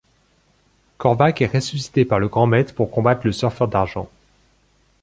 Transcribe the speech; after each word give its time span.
Korvac 0.97 1.43
est 1.43 1.53
ressuscité 1.53 2.05
par 2.05 2.17
le 2.19 2.27
grand 2.27 2.47
maître 2.47 2.73
pour 2.73 2.89
combattre 2.89 3.21
le 3.23 3.31
Surfer 3.31 3.67
d'argent. 3.67 4.09